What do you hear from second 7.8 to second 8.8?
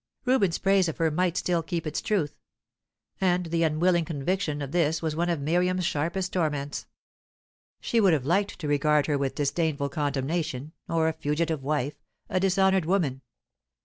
She would have liked to